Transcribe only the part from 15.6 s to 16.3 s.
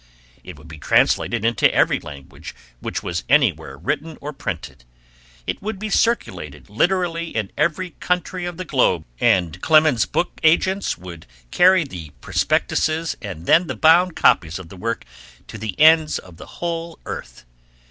ends